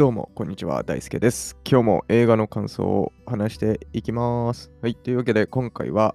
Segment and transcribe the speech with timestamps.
[0.00, 0.82] どうも、こんにちは。
[0.82, 1.58] 大輔です。
[1.62, 4.72] 今日も映画の感想を話していきます。
[4.80, 4.94] はい。
[4.94, 6.14] というわけで、今回は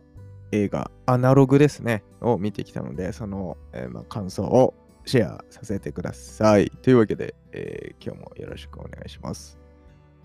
[0.51, 2.03] 映画アナログですね。
[2.19, 4.73] を見てきたので、その、えーま、感想を
[5.05, 6.71] シェアさせてください。
[6.81, 9.59] というわけで、えー今日もよろしくお願いします。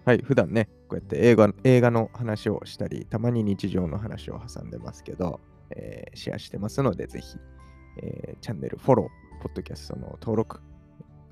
[0.06, 0.22] はい。
[0.24, 5.38] 普段ね、こうやって映画映画の話をしたり、たまに日常の話を挟んでますけど、
[5.76, 7.36] えーシェアしてますので、ぜひ、
[7.98, 10.62] えチャンネルフォロー、ポッドキャストの登録、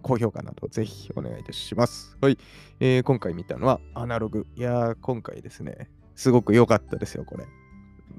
[0.02, 2.16] 高評価などぜひお願いいたします。
[2.20, 2.38] はい。
[2.80, 4.46] えー今回見たのはアナログ。
[4.56, 7.44] いやー、今回ですね、すごく良かったですよ、これ。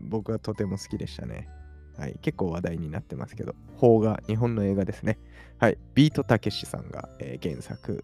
[0.01, 1.49] 僕はとても好きでしたね。
[1.97, 2.17] はい。
[2.21, 5.17] 結構話題になってますけど、邦画、日本の映画ですね。
[5.57, 5.77] はい。
[5.95, 8.03] ビートたけしさんが、えー原作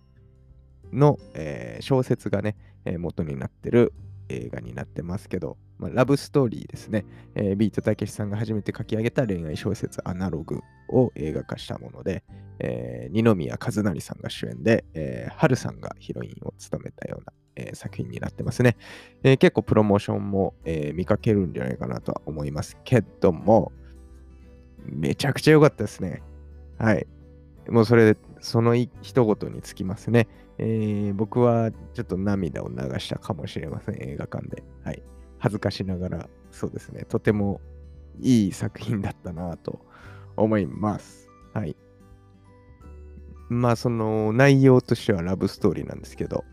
[0.92, 3.94] の、えー小説がね、えー元になってる
[4.30, 7.06] 映画になってますけど、まあ、ラブストーリーですね。
[7.36, 12.24] えービートたけしさんが初めて書き上げた恋愛小説アナログを映画化したもので、
[12.60, 18.78] えー二宮和也さんが主演で、えー、春さんがヒロインを務めたような、えー作品になってますね、
[19.24, 23.72] えー結構プロモーションも、えー見かけるんじゃないかなとは思いますけども、
[24.86, 26.22] めちゃくちゃ良かったですね。
[26.78, 27.08] はい。
[27.70, 28.16] もうそれ、
[28.46, 28.92] その一
[29.26, 30.28] 言につきますね。
[30.60, 34.64] えー僕はちょっと涙を流したかもしれません、映画館で。
[34.84, 35.02] はい。
[35.40, 37.06] 恥ずかしながら、そうですね。
[37.10, 37.60] とても
[38.20, 39.80] いい作品だったなと
[40.38, 41.28] 思います。
[41.54, 41.76] はい。
[43.50, 46.44] まあその内容としてはラブストーリーなんですけど、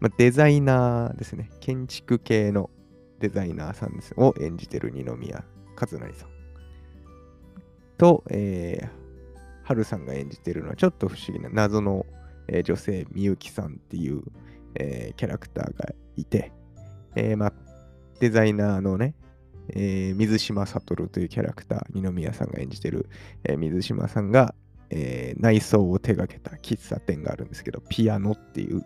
[0.00, 1.50] まあ、デザイナーですね。
[1.60, 2.70] 建築系の
[3.20, 5.44] デザイナーさんですを演じてる二宮
[5.78, 6.28] 和也さん。
[7.98, 9.05] と、えー、
[9.66, 12.06] 春さんが演じてるのはちょっと不思議な謎の、
[12.48, 14.22] えー女性みゆきさんっていう、
[14.76, 16.52] えーキャラクターがいて、
[17.16, 17.52] えーま、
[18.20, 19.14] デザイナーのね、
[19.70, 23.08] えー水島悟というキャラクター、二宮さんが演じてる、
[23.42, 24.54] えー水島さんが、
[24.90, 28.84] えー内装を手掛けた喫茶店があるんですけど、ピアノっていう、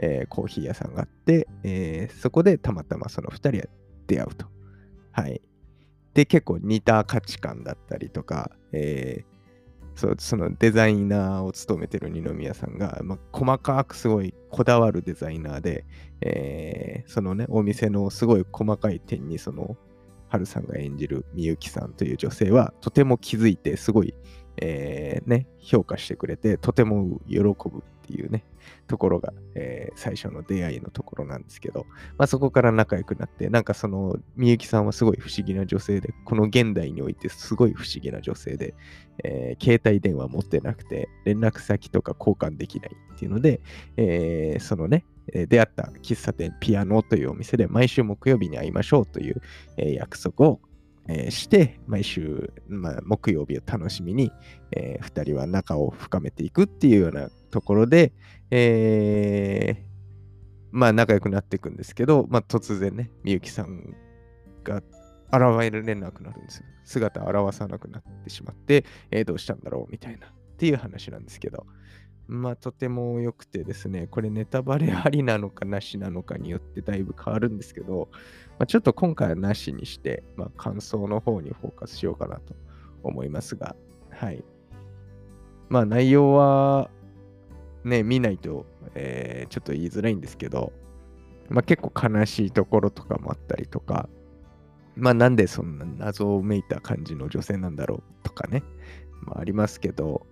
[0.00, 3.64] えーコーヒー屋さんがあって、えーそこでたまたまその2人は
[4.06, 4.46] 出会うと。
[5.10, 5.42] はい。
[6.14, 9.33] で、結構似た価値観だったりとか、えー
[9.94, 15.84] そそのデザイナーを務めてる二宮さんが、まあ、細かくすごいこだわるデザイナーで、
[16.20, 19.76] えーそのね、お店のすごい細かい点に、その、
[20.28, 24.14] 春さんが演じるみゆきさんという女性は、とても気づいて、すごい、
[24.56, 28.44] えーね、評価してくれて、とても喜ぶっていうね、
[28.86, 31.86] ところが、えー最初の出会いのところなんですけど、
[32.18, 38.74] まあ、そこから仲良くなって、なんかその、みゆきさんはすごい不思議な女性で、この現代においてすごい不思議な女性で、
[39.24, 43.60] えー携帯電話持ってなくて、連絡先とか交換できないっていうので、
[43.96, 49.40] えーそのね、出会った喫茶店ピアノというお店で毎週木曜日に会いましょうという、
[49.78, 50.60] 約束を、
[51.08, 54.30] えーして、毎週、まあ、木曜日を楽しみに、
[54.72, 58.12] え2人は仲を深めていくっていうようなところで、
[58.50, 59.94] えー
[60.76, 63.94] まあ仲良くなっていくんですけど、まあ突然ね、みゆきさん
[64.64, 64.82] が
[65.32, 66.64] 現れなくなるんですよ。
[66.84, 71.66] 姿を現さなくなってしまって、えーどうしたんだろうみたいなっていう話なんですけど、
[72.26, 78.08] まあとても良くてですね、これネタバレありなのかなしなのかによってだいぶ変わるんですけど、
[78.58, 82.54] まあ、ちょっと今回はなしにして、まあ、感想の方にフォーカスしようかなと
[83.02, 83.76] 思いますが、
[84.10, 84.42] はい。
[85.68, 86.90] まあ内容は
[87.84, 90.72] ね、見ないと、えーちょっと言いづらいんですけど、
[91.50, 94.08] まあ結構悲しいところとかもあったりとか、
[94.96, 98.62] まあなんでそんな謎をめいた感じの女性なんだろうとかね、
[99.22, 100.26] まあありますけど、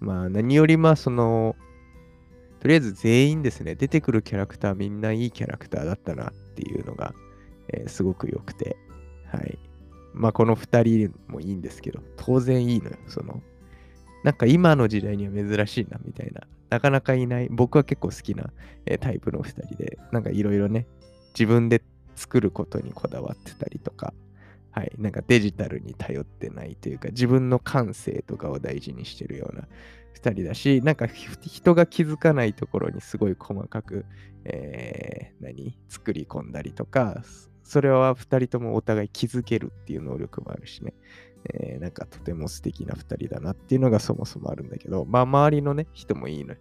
[0.00, 1.56] まあ何よりまあその、
[2.60, 7.14] とりあえず全員ですね、出てくるキャラクターみんないいキャラクターだったなっていうのが、
[7.68, 8.76] えーすごく良くて、
[9.26, 9.58] はい。
[10.12, 13.42] まあこの2人もいいんですけど、当然いいのよ、その、
[14.22, 18.50] なんか今の時代には珍しいなみたいな、なかなかいない、僕は結構好きな、
[18.86, 20.86] えータイプの2人で、なんかいろいろね、
[21.34, 21.82] 自分で
[22.16, 24.14] 作ることにこだわってたりとか、
[24.74, 29.68] はい、なんかデジタルに頼ってないというか、自分の感性とかを大事にしてるような
[30.16, 34.04] 2人だし、なんか人が気づかないところにすごい細かく、
[34.44, 35.78] えー何？
[35.88, 37.22] 作り込んだりとか、
[37.62, 40.92] それは2人ともお互い気づけるっていう能力もあるしね、
[41.54, 46.58] えーなんかとても素敵な2人だなっていうのがそもそもあるんだけど、まあ周りのね、人もいいのよ。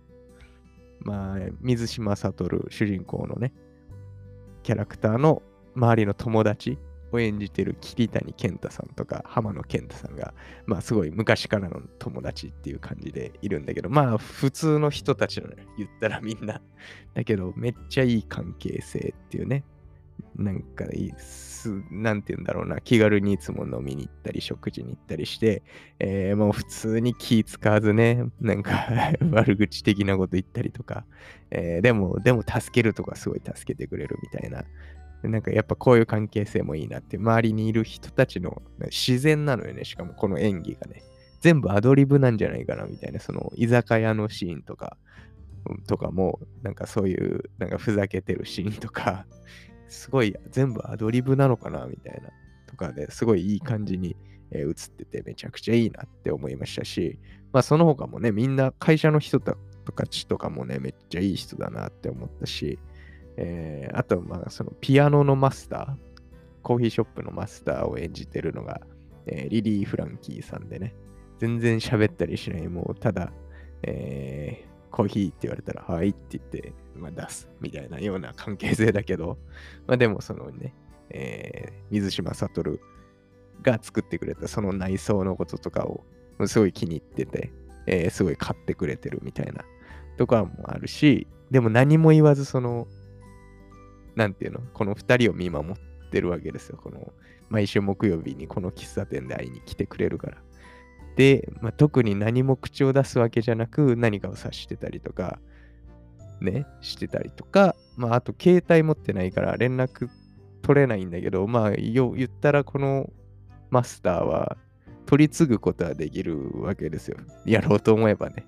[1.01, 3.53] まあ、水島悟、主人公のね、
[4.61, 5.41] キャラクターの
[5.75, 6.77] 周りの友達
[7.13, 10.33] を演じてる桐谷健太さんとか浜野健太さんが、
[10.65, 16.61] まあすごい昔からの友達っていう感じでいるんだけど、まあ普通の人たちのね言ったらみんな、
[17.13, 19.63] だけどめっちゃいい関係性っていうね、
[20.35, 25.63] なんかいいす、なんて言うんだろうな、気軽にいつも飲みに行ったり、食事に行ったりして、
[25.99, 28.87] えー、もう普通に気使わずね、なんか
[29.31, 31.05] 悪口的なこと言ったりとか、
[31.51, 34.65] えー、でも、でも助けるとかすごい助けてくれるみたいな、
[35.29, 41.03] なんかやっぱこういう関係性もいいなって、周りにいる人たちの自然なのよね、しかもこの演技がね。
[41.39, 44.97] 全部アドリブなんじゃないかなみたいな、その居酒屋のシーンとか、
[45.87, 49.25] とかも、なんかそういう、なんかふざけてるシーンとか、
[49.89, 52.29] すごい全部アドリブなのかなみたいな、
[52.65, 54.15] とかですごいいい感じに、
[54.51, 57.19] え、映っててめちゃくちゃいいなって思いましたし、
[57.51, 59.57] まあその他もね、みんな会社の人と
[59.93, 62.79] かちとかもね、めっちゃいい人だなって思ったし、
[63.37, 68.81] えー、あと、まあそのピアノのマスター、コーヒーショップのマスターを演じてるのが、
[69.25, 70.95] えー、リリー・フランキーさんでね、
[71.39, 73.31] 全然喋ったりしない、もうただ、
[73.83, 79.37] えー、コーヒーって言われたら、はいって言って、まあ、出すみたいなような関係性だけど、
[79.87, 80.73] まあでもそのね、
[81.09, 82.79] えー、水島悟
[83.61, 86.03] が作ってくれたその内装のこととかを
[86.45, 87.51] すごい気に入ってて、
[87.87, 89.65] えー、すごい買ってくれてるみたいな
[90.17, 92.87] とかもあるし、でも何も言わずその、
[94.15, 96.77] なんていうの、この2人を見守ってるわけですよ。
[96.81, 97.13] この
[97.49, 100.37] 毎週木曜日にこの喫茶店で会いに来てくれるから。
[101.15, 105.39] で、まあ、特に何も口を出すわけじゃなく何かを指してたりとか、
[106.41, 110.09] ね、してたりとか、まあ、あと携帯持ってないから連絡
[110.61, 113.09] 取れないんだけど、まあ、言ったらこの
[113.69, 114.57] マスターは
[115.05, 117.17] 取り継ぐことはできるわけですよ。
[117.45, 118.45] やろうと思えばね。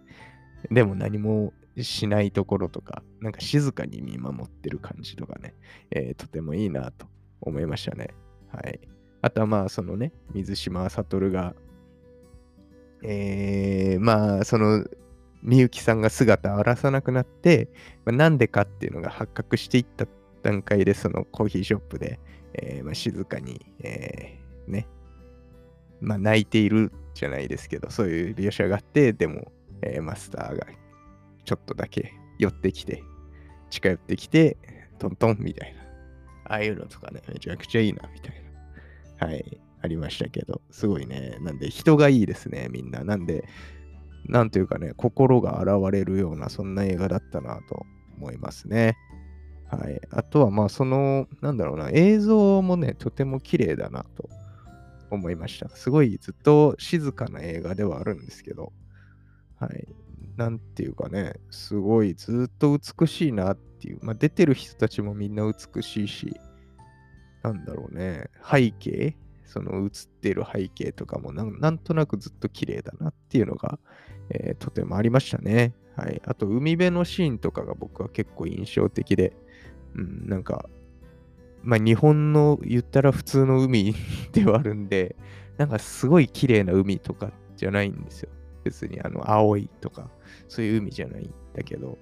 [0.72, 5.56] でも何もしないところとか、なんか静かに見守ってる感じとかね、
[5.92, 7.08] えー、とてもいいなと
[7.42, 8.10] 思いましたね。
[8.52, 8.80] はい。
[9.22, 11.56] あとはまあ、そのね、水島悟が
[13.08, 14.86] えー、まあ、その、
[15.44, 17.70] みゆきさんが姿を現さなくなって、
[18.04, 20.08] まあ、なんでかっていうのが発覚していった
[20.42, 22.20] 段階で、そのコーヒーショップで、
[22.54, 24.88] えー、まあ、静かに、えー、ね、
[26.02, 29.52] まあ、泣いているじゃないですけど、そういう描写があって、でも、
[29.84, 30.66] えー、マスターが
[31.46, 33.04] ちょっとだけ寄ってきて、
[33.70, 34.58] 近寄ってきて、
[35.00, 35.82] トントンみたいな。
[36.48, 38.36] ああいうのとかね、めちゃくちゃいいな、みたい
[39.20, 39.28] な。
[39.28, 39.62] はい。
[39.82, 41.38] ありましたけど、すごいね。
[41.42, 43.04] なんで人がいいですね、みんな。
[43.04, 43.46] なんで、
[44.28, 47.86] なんというかね、心が現れるような、そんな映画だったなと
[48.18, 48.98] 思いますね。
[49.70, 50.02] はい。
[50.12, 54.30] あとは、まあ、その、なんだろうな、映像もね、とても綺麗だなと
[55.12, 55.70] 思いました。
[55.70, 58.74] すごいずっと静かな映画ではあるんですけど、
[59.60, 59.88] はい。
[60.38, 66.40] なんていうかね、すごいずっと美しいなっていう、まあ、出てる人たちもみんな美しいし、
[67.44, 69.16] なんだろうね、背景
[69.46, 69.90] その映っ
[70.22, 73.80] てる背景とかもなんとなくずっと綺麗だなっていうのが、
[74.30, 75.74] えー、とてもありましたね。
[75.96, 76.22] はい。
[76.26, 79.34] あと、海辺のシーンとかが僕は結構印象的で、
[79.96, 80.68] うん、なんか、
[81.64, 83.96] まあ、日本の言ったら普通の海
[84.34, 85.16] ではあるんで、
[85.58, 88.30] なんかすごい綺麗な海とかじゃないんですよ。
[88.66, 90.10] 別にあの青いとか、
[90.50, 91.98] そういう海じゃないんだけど、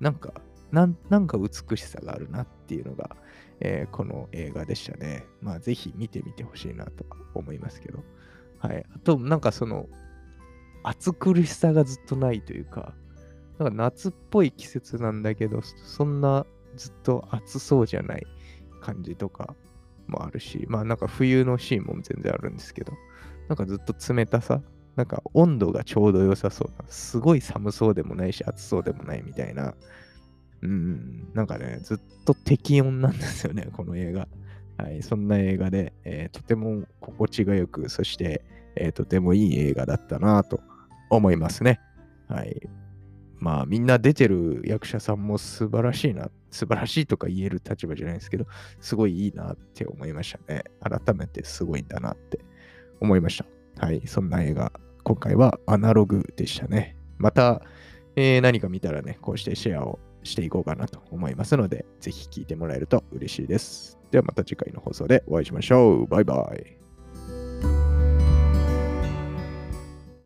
[0.00, 0.34] なんか、
[0.70, 3.16] なんか美しさがあるなっていうのが、
[3.60, 5.24] えー、この映画でしたね。
[5.40, 8.04] まあ、ぜひ見てみてほしいなと思いますけど。
[8.58, 8.84] はい。
[8.94, 9.88] あと、なんかその、
[10.82, 12.94] 暑苦しさがずっとないというか、
[13.58, 18.26] なんか夏っぽい季節なんだけど、そんなずっと暑そうじゃない
[18.80, 19.56] 感じとか
[20.06, 22.92] もあるし、まあなんか冬のシーンも全然あるんですけど、
[23.48, 24.62] なんかずっと冷たさ、
[24.98, 29.74] なんか温度がちょうど良さそうな、すごい寒そうでもないし暑そうでもないみたいな、
[30.60, 34.26] うん、なんかね、ずっと適温なんですよね、 この映画。
[34.76, 40.60] はい、そんな映画で、えー、とても心地がよく、そして、えー、とてもいい映画だったなと
[41.10, 41.78] 思いますね。
[42.26, 42.60] はい。
[43.38, 48.46] まあ、みんな出てる役者さんも素晴らしいな、素晴らしいとか言える立場じゃないですけど、
[48.80, 50.64] すごいいいなって思いましたね。
[50.80, 52.40] 改めてすごいんだなって
[53.00, 53.46] 思いました。
[53.84, 54.72] はい、そんな映画、
[55.08, 56.94] 今回はアナログでしたね。
[57.16, 57.62] また、
[58.14, 63.98] えー、何か見たらね、こうしてシェアをしていこうかなと思いますので、ぜひ聞いてもらえると嬉しいです。
[64.10, 66.06] ではまた次回の放送でお会いしましょう。
[66.06, 66.87] バイバイ。